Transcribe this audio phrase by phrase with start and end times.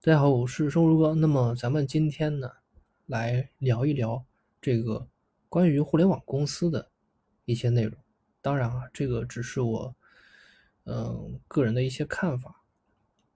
[0.00, 1.12] 大家好，我是生如哥。
[1.12, 2.48] 那么咱们今天呢，
[3.06, 4.24] 来聊一聊
[4.60, 5.08] 这个
[5.48, 6.92] 关于互联网公司的
[7.46, 7.98] 一些内容。
[8.40, 9.96] 当然啊，这个只是我
[10.84, 12.62] 嗯个人的一些看法，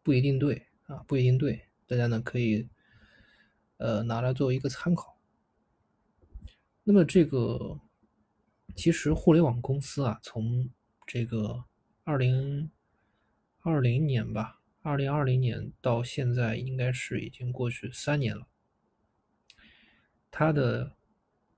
[0.04, 1.68] 不一定对啊，不一定对。
[1.88, 2.68] 大家呢可以
[3.79, 5.18] 呃拿来作为一个参考。
[6.84, 7.80] 那么这个
[8.76, 10.70] 其实互联网公司啊，从
[11.08, 11.64] 这个
[12.04, 12.70] 二零
[13.62, 14.61] 二零年吧。
[14.85, 18.49] 二零二零年到现在应该是已经过去三年了。
[20.29, 20.96] 它的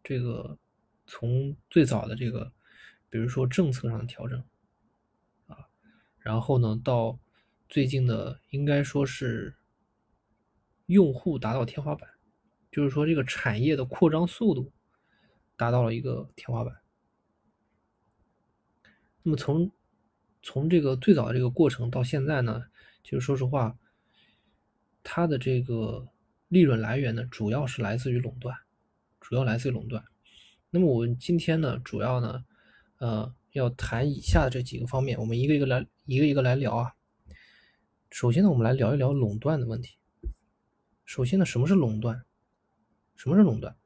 [0.03, 0.59] 这个
[1.07, 2.53] 从最早的这个，
[3.09, 4.45] 比如说政策上的调整
[5.47, 5.57] 啊，
[6.19, 7.19] 然后呢到
[7.67, 9.57] 最近的应该说是
[10.85, 12.07] 用户达到天花板，
[12.71, 14.71] 就是说这个产业的扩张速度
[15.57, 16.83] 达到了一个天花板。
[19.23, 19.73] 那么从
[20.43, 22.67] 从这个最早的这个过程到现在呢？
[23.05, 23.79] 其实说实话，
[25.03, 26.09] 它的这个
[26.49, 28.57] 利润来源呢，主要是来自于垄断，
[29.21, 30.03] 主要来自于垄断。
[30.71, 32.45] 那么我们今天呢，主要呢，
[32.99, 36.95] 呃，要谈以下的这几个方面，我们一个一个来，一个一个来聊啊。
[38.11, 39.97] 首先呢，我们来聊一聊垄断的问题。
[41.05, 42.25] 首先呢，什么是垄断？
[43.17, 43.77] 什么是垄断？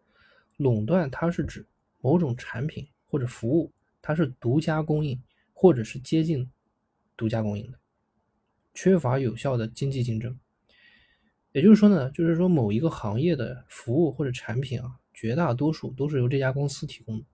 [0.56, 1.67] 垄断它是指
[2.00, 5.21] 某种产品或者服务，它是独家供应
[5.53, 6.48] 或者是接近
[7.17, 7.78] 独家供应的。
[8.81, 10.39] 缺乏有效的经济竞争，
[11.51, 17.25] 也就是说呢，就是说某一个行业的服务或者产品啊，绝大多数都是由这家公司提供的，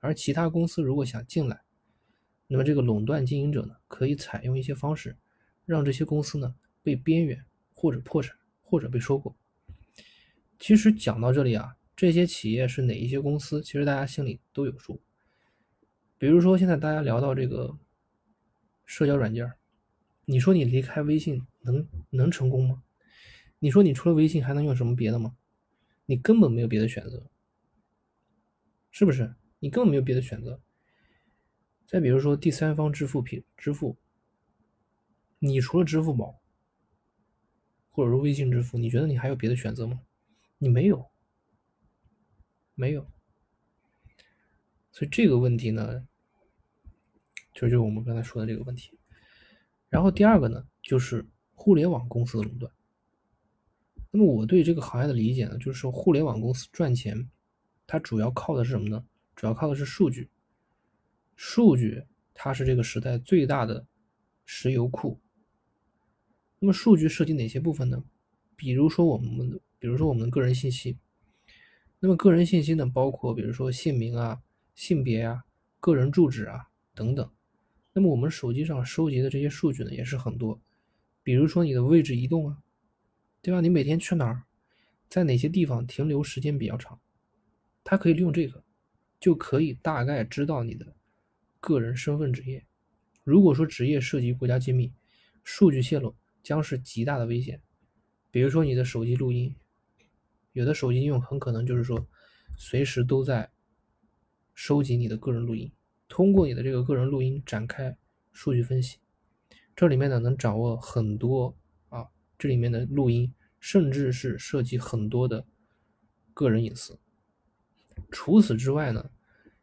[0.00, 1.58] 而其他公司如果想进来，
[2.48, 5.16] 那么这个垄断经营者呢，可以采用一些方式，
[5.64, 9.34] 让这些公司呢被边缘或者破产或者被收购。
[10.58, 15.00] 其实讲到这里啊，这些企业是哪一些公司，其实大家心里都有数。
[16.18, 17.78] 比如说现在大家聊到这个
[18.84, 19.50] 社交软件
[20.30, 22.84] 你说你离开微信能能成功吗？
[23.58, 25.36] 你说你除了微信还能用什么别的吗？
[26.06, 27.28] 你根本没有别的选择，
[28.92, 29.34] 是不是？
[29.58, 30.62] 你根本没有别的选择。
[31.84, 33.96] 再比如说第三方支付品支付，
[35.40, 36.40] 你除了支付宝
[37.90, 40.00] 或者说微信支付，你觉得你还有别的选择吗？
[40.58, 41.10] 你没有，
[42.76, 43.04] 没有。
[44.92, 46.06] 所以这个问题呢，
[47.52, 48.96] 就就我们刚才说的这个问题。
[49.90, 52.72] 然后第二个呢，就是互联网公司的垄断。
[54.10, 57.28] 那么我对这个行业的理解呢，就是说互联网公司赚钱，
[57.86, 59.04] 它主要靠的是什么呢？
[59.36, 60.30] 主要靠的是数据。
[61.36, 63.86] 数据它是这个时代最大的
[64.44, 65.20] 石油库。
[66.58, 68.02] 那么数据涉及哪些部分呢？
[68.56, 70.98] 比如说我们的，比如说我们的个人信息。
[71.98, 74.42] 那么个人信息呢，包括比如说姓名啊、
[74.74, 75.44] 性别啊、
[75.80, 77.30] 个人住址啊等等。
[77.92, 80.60] 那么我们手机上收集的这些数据呢，也是很多，
[81.22, 82.62] 比如说你的位置移动啊，
[83.42, 83.60] 对吧？
[83.60, 84.44] 你每天去哪儿，
[85.08, 87.00] 在哪些地方停留时间比较长，
[87.82, 88.62] 它可以利用这个，
[89.18, 90.94] 就可以大概知道你的
[91.58, 92.64] 个人身份职业。
[93.24, 94.92] 如果说职业涉及国家机密，
[95.42, 97.60] 数据泄露将是极大的危险。
[98.30, 99.54] 比如说你的手机录音，
[100.52, 102.06] 有的手机应用很可能就是说，
[102.56, 103.50] 随时都在
[104.54, 105.70] 收集你的个人录音。
[106.10, 107.96] 通过你的这个个人录音展开
[108.32, 108.98] 数据分析，
[109.76, 111.56] 这里面呢能掌握很多
[111.88, 115.46] 啊，这里面的录音甚至是涉及很多的
[116.34, 116.98] 个人隐私。
[118.10, 119.08] 除此之外呢，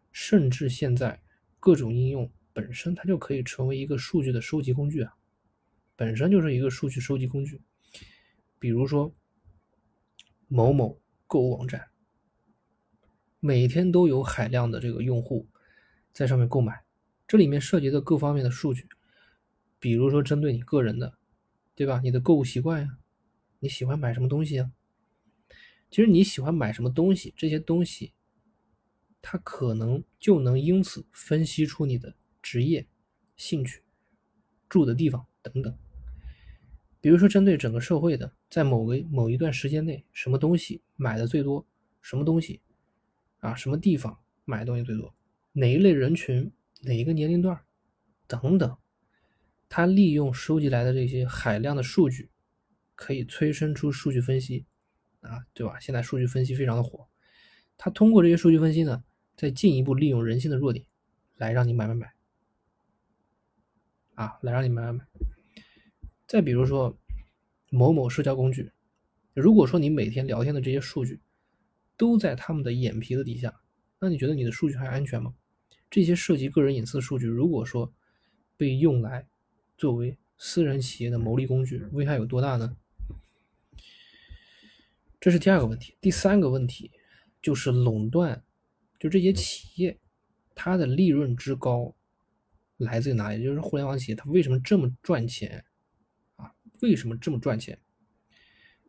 [0.10, 1.22] 甚至现在
[1.60, 5.18] 各种应用本身它就可以成为一个数据的收集工具啊，
[5.98, 7.62] 本身就是一个数据收集工具。
[8.58, 9.14] 比如说
[10.48, 10.98] 某某
[11.28, 11.90] 购物网站，
[13.42, 15.50] 每天都有海量的这个用户。
[16.18, 16.84] 在上面购买，
[17.28, 18.90] 这里面涉及的各方面的数据，
[19.80, 21.16] 比如说针对你个人的，
[21.76, 22.02] 对吧？
[22.04, 22.98] 你的购物习惯呀，
[23.60, 24.72] 你喜欢买什么东西啊？
[25.92, 28.14] 其实你喜欢买什么东西，这些东西，
[29.22, 32.88] 它可能就能因此分析出你的职业、
[33.36, 33.84] 兴趣、
[34.68, 35.78] 住的地方等等。
[37.00, 41.64] 比如说针对整个社会的，在某个某一段时间内，什么东西买的最多，
[42.02, 42.60] 什么东西
[43.38, 45.14] 啊，什么地方买的东西最多。
[45.58, 46.52] 哪一类人群，
[46.84, 47.60] 哪一个年龄段，
[48.28, 48.78] 等等，
[49.68, 52.30] 他利用收集来的这些海量的数据，
[52.94, 54.68] 可以催生出数据分析，
[55.22, 55.80] 啊，对吧？
[55.80, 57.08] 现在数据分析非常的火，
[57.76, 59.04] 他通过这些数据分析呢，
[59.36, 60.86] 再进一步利用人性的弱点，
[61.38, 62.14] 来让你买买买，
[64.14, 65.08] 啊，来让你买买买。
[66.28, 66.96] 再比如说
[67.72, 68.72] 某某社交工具，
[69.34, 71.20] 如果说你每天聊天的这些数据，
[71.98, 73.60] 都在他们的眼皮子底下，
[74.00, 75.34] 那你觉得你的数据还安全吗？
[75.90, 77.94] 这些涉及个人隐私的数据，如果说
[78.58, 79.28] 被用来
[79.78, 82.76] 作为私人企业的牟利工具，危害有多大呢？
[85.20, 85.96] 这是第二个问题。
[86.00, 86.92] 第三个问题
[87.42, 88.44] 就是垄断，
[89.00, 89.98] 就这些企业
[90.54, 91.96] 它的利润之高
[92.78, 93.44] 来自于哪里？
[93.44, 95.66] 就是互联网企业它为什么这么赚钱
[96.36, 96.54] 啊？
[96.82, 97.80] 为什么这么赚钱？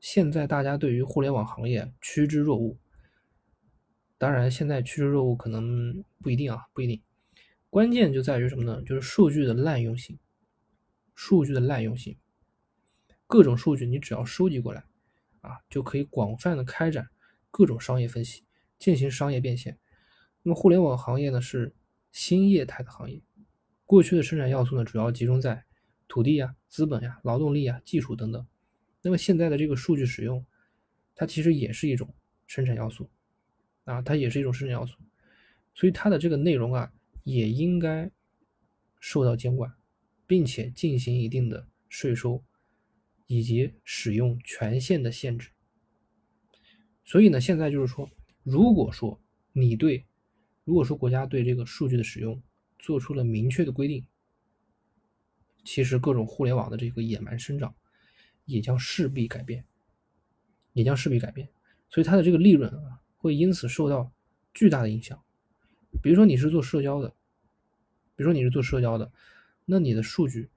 [0.01, 2.77] 现在大家对于互联网行业趋之若鹜。
[4.19, 7.01] 当然，现在趋之若鹜可能不一定啊，不一定。
[7.71, 8.83] 关键就在于什么呢？
[8.83, 10.19] 就是数据的滥用性。
[11.15, 12.17] 数据的滥用性，
[13.27, 14.85] 各种数据你只要收集过来，
[15.41, 17.09] 啊，就可以广泛的开展
[17.51, 18.45] 各种商业分析，
[18.79, 19.77] 进行商业变现。
[20.45, 21.75] 那么互联网行业呢是
[22.13, 23.21] 新业态的行业，
[23.85, 25.65] 过去的生产要素呢主要集中在
[26.07, 28.47] 土地呀、资本呀、劳动力呀、技术等等。
[29.03, 30.47] 那么现在的这个数据使用，
[31.17, 32.15] 它其实也是一种
[32.47, 33.11] 生产要素，
[33.89, 34.97] 啊，它也是一种生产要素，
[35.75, 36.93] 所以它的这个内容啊。
[37.25, 38.11] 也应该
[39.01, 39.71] 受到监管，
[40.27, 42.43] 并且进行一定的税收
[43.27, 45.51] 以及使用权限的限制。
[47.05, 48.11] 所以呢，现在就是说，
[48.43, 49.21] 如果说
[49.53, 50.07] 你对，
[50.65, 52.43] 如果说国家对这个数据的使用
[52.79, 54.07] 做出了明确的规定，
[55.67, 57.75] 其实各种互联网的这个野蛮生长
[58.47, 59.67] 也将势必改变，
[60.73, 61.47] 也将势必改变。
[61.91, 64.11] 所以它的这个利润啊，会因此受到
[64.55, 65.23] 巨大的影响。
[66.03, 67.15] 比如说你是做社交的。
[68.17, 69.13] 比如说你是做社交的，
[69.65, 70.51] 那你的数据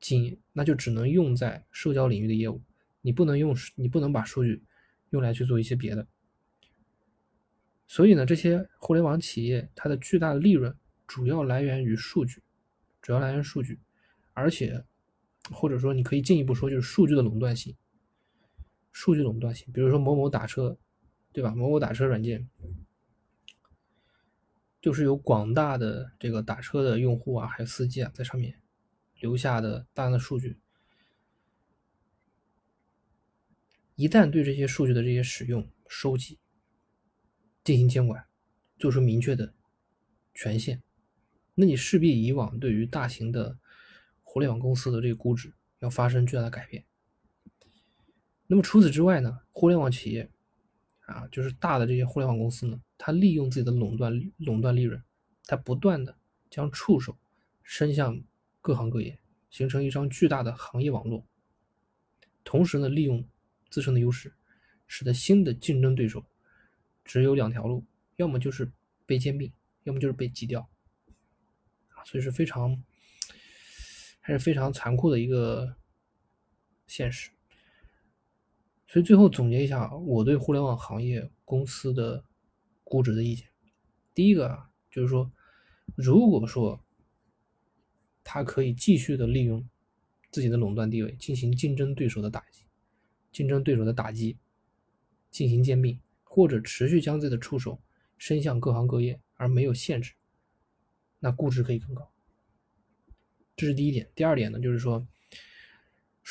[0.00, 2.60] 仅那就只能用在社交领域的业务，
[3.02, 4.60] 你不能用你不能把数据
[5.10, 6.04] 用来去做一些别的。
[7.86, 10.76] 所以呢，这些互联网企业它的巨大的利润
[11.06, 12.42] 主要来源于数据，
[13.00, 13.78] 主要来源数据，
[14.32, 14.84] 而且
[15.52, 17.76] 或者说你可以进一步说就是数据的垄断性，
[18.90, 19.72] 数据垄断性。
[19.72, 20.76] 比如说某某打车，
[21.32, 21.54] 对吧？
[21.54, 22.48] 某某打车软件。
[24.82, 28.62] 就是有广大的这个打车的用户啊，还有司机啊，在上面
[29.18, 30.58] 留下的大量的数据，
[33.94, 36.38] 一旦对这些数据的这些使用、收集
[37.62, 38.24] 进行监管，
[38.78, 39.52] 做出明确的
[40.32, 40.82] 权限，
[41.54, 43.58] 那你势必以往对于大型的
[44.22, 46.86] 互联网公司的这个估值要发生巨大的改变。
[48.46, 50.30] 那么除此之外呢，互联网企业。
[51.10, 55.02] 啊，就是大的这些互联网公司呢，它利用自己的垄断垄断利润，
[55.44, 56.16] 它不断的
[56.48, 57.18] 将触手
[57.64, 58.22] 伸向
[58.60, 59.18] 各行各业，
[59.50, 61.26] 形成一张巨大的行业网络。
[62.44, 63.26] 同时呢，利用
[63.70, 64.32] 自身的优势，
[64.86, 66.24] 使得新的竞争对手
[67.04, 67.84] 只有两条路：
[68.14, 68.70] 要么就是
[69.04, 69.52] 被兼并，
[69.82, 70.60] 要么就是被挤掉。
[71.88, 72.80] 啊，所以是非常
[74.20, 75.74] 还是非常残酷的一个
[76.86, 77.30] 现实。
[78.92, 82.24] 所以最后总结一下，我对互联网行业公司的
[82.82, 83.46] 估值的意见。
[84.12, 85.30] 第一个啊，就是说，
[85.94, 86.84] 如果说
[88.24, 89.64] 它可以继续的利用
[90.32, 92.64] 自己的垄断地位进行竞争对手的打击，
[93.30, 94.36] 竞争对手的打击，
[95.30, 97.80] 进行兼并，或者持续将自己的触手
[98.18, 100.14] 伸向各行各业而没有限制，
[101.20, 102.10] 那估值可以更高。
[103.54, 104.10] 这是第一点。
[104.16, 105.06] 第二点呢，就是说。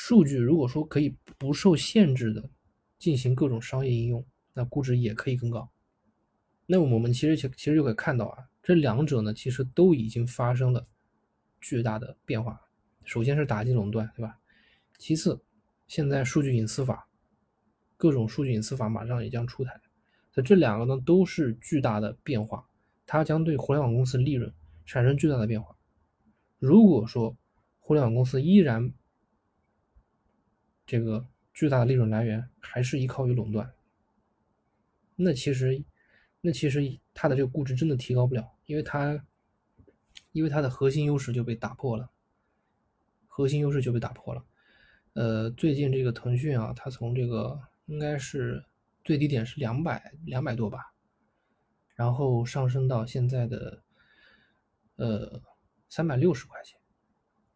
[0.01, 2.49] 数据如果说可以不受限制的
[2.97, 5.69] 进行各种商业应用，那估值也可以更高。
[6.65, 10.87] 那我们其实其其实就可以看到啊，这两者呢其实都已经发生了
[11.59, 12.61] 巨大的变化。
[13.03, 14.39] 首先是打击垄断，对吧？
[14.97, 15.37] 其次，
[15.85, 17.05] 现在数据隐私法，
[17.97, 19.81] 各种数据隐私法马上也将出台。
[20.33, 22.65] 那这两个呢都是巨大的变化，
[23.05, 24.49] 它将对互联网公司利润
[24.85, 25.75] 产生巨大的变化。
[26.57, 27.35] 如果说
[27.79, 28.93] 互联网公司依然
[30.89, 33.71] 这个巨大的利润来源还是依靠于垄断，
[35.15, 35.83] 那其实，
[36.41, 39.23] 那其实它的这个估值真的提高不了，因为它，
[40.31, 42.09] 因为它的核心优势就被打破了，
[43.27, 44.43] 核心优势就被打破了。
[45.13, 48.65] 呃，最近这个腾讯啊，它从这个应该是
[49.03, 50.95] 最低点是两百两百多吧，
[51.93, 53.83] 然后上升到现在的
[54.95, 55.39] 呃
[55.87, 56.79] 三百六十块钱，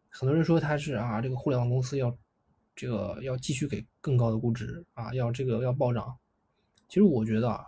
[0.08, 2.16] 很多人说它是啊，这个互联网公司要。
[2.76, 6.16] 这个要继续给更高的估值啊，要这个要暴涨。
[6.88, 7.64] 其实我觉得啊，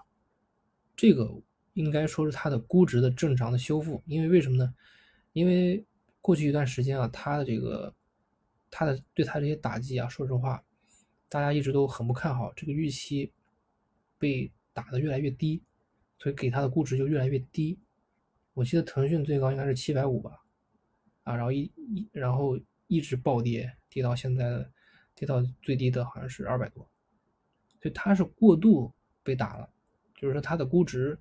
[0.96, 1.32] 这个
[1.74, 4.02] 应该说是它的估值的正常的修复。
[4.06, 4.74] 因为为什么呢？
[5.32, 5.84] 因为
[6.20, 7.94] 过去一段时间啊，它的这个
[8.70, 10.62] 它的对它这些打击啊，说实话，
[11.28, 13.32] 大家一直都很不看好，这个预期
[14.18, 15.62] 被打得越来越低，
[16.18, 17.78] 所以给它的估值就越来越低。
[18.54, 20.42] 我记得腾讯最高应该是七百五吧，
[21.22, 22.58] 啊，然后一一然后
[22.88, 24.72] 一直暴跌，跌到现在的。
[25.16, 26.88] 跌到最低的好像是二百多，
[27.82, 28.92] 所以它是过度
[29.24, 29.68] 被打了，
[30.14, 31.18] 就是说它的估值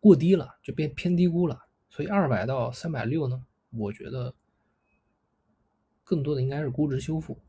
[0.00, 1.62] 过低了，就变偏低估了。
[1.88, 4.34] 所以二百到三百六呢，我觉得
[6.02, 7.40] 更多的应该是估值修复，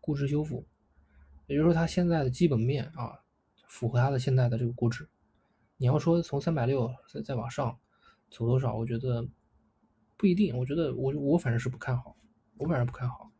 [0.00, 0.66] 估值修复。
[1.46, 3.18] 也就是说它现在的基本面啊，
[3.66, 5.06] 符合它的现在的这个估值。
[5.76, 7.76] 你要说从三百六再再往上
[8.30, 9.28] 走多少，我觉得
[10.16, 10.56] 不一定。
[10.56, 12.16] 我觉得我我反正是不看好，
[12.58, 13.31] 我反正不看好，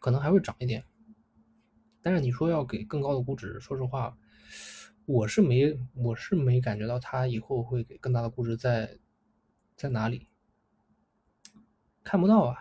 [0.00, 0.84] 可能还会涨一点。
[2.02, 4.16] 但是你说要给更高的估值，说实话，
[5.06, 8.98] 我是没我是没感觉到它以后会给更大的估值在
[9.76, 10.28] 在哪里，
[12.04, 12.56] 看不到啊，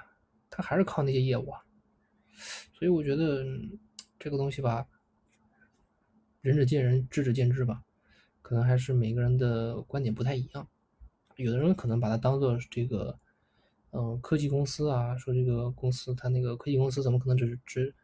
[0.50, 1.62] 它还是靠那些业务啊。
[2.74, 3.46] 所以我觉得
[4.20, 4.88] 这个东西吧，
[6.42, 7.84] 仁者见仁，智者见智吧，
[8.42, 10.68] 可能还是每个人的观点不太一样。
[11.36, 13.20] 有的人可能把它当做这个，
[13.98, 17.96] 嗯，科技公司啊，说这个公司它那个科技公司怎么可能只值？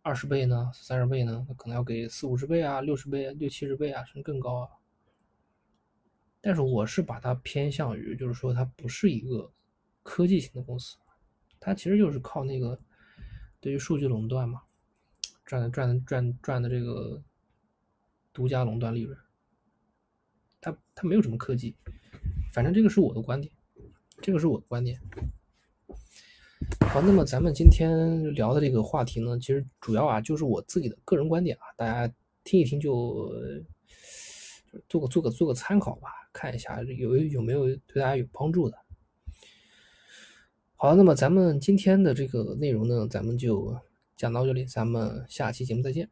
[0.00, 4.68] 二十倍呢，三十倍呢，那可能要给四五十倍啊，六十倍、六七十倍啊，甚至更高啊。
[6.40, 9.50] 但是我是把它偏向于，就是说它不是一个
[10.04, 10.98] 科技型的公司，
[11.58, 12.78] 它其实就是靠那个
[13.60, 14.62] 对于数据垄断嘛，
[15.44, 17.20] 赚的赚的赚赚的这个
[18.32, 19.18] 独家垄断利润。
[20.60, 21.74] 它它没有什么科技，
[22.52, 23.52] 反正这个是我的观点，
[24.20, 25.00] 这个是我的观点。
[26.88, 33.30] 好，那么咱们今天聊的这个话题呢，其实主要啊就是我自己的个人观点啊，大家听一听就
[34.88, 38.78] 做个做个做个参考吧，看一下有有没有对大家有帮助的。
[40.76, 43.76] 好，那么咱们今天的这个内容呢，咱们就
[44.16, 46.08] 讲到这里，咱们下期节目再见。